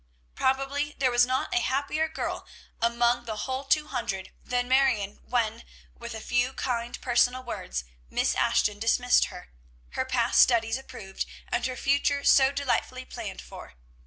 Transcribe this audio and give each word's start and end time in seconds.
Probably 0.33 0.95
there 0.97 1.11
was 1.11 1.27
not 1.27 1.53
a 1.53 1.59
happier 1.59 2.07
girl 2.09 2.47
among 2.81 3.25
the 3.25 3.35
whole 3.45 3.63
two 3.63 3.85
hundred 3.85 4.31
than 4.43 4.67
Marion 4.67 5.19
when, 5.27 5.63
with 5.93 6.15
a 6.15 6.19
few 6.19 6.53
kind, 6.53 6.99
personal 7.01 7.43
words, 7.43 7.83
Miss 8.09 8.33
Ashton 8.33 8.79
dismissed 8.79 9.25
her. 9.25 9.49
Her 9.89 10.05
past 10.05 10.41
studies 10.41 10.79
approved, 10.79 11.27
and 11.49 11.67
her 11.67 11.75
future 11.77 12.23
so 12.23 12.51
delightfully 12.51 13.05
planned 13.05 13.41
for. 13.43 13.75